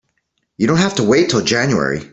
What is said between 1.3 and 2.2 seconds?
January.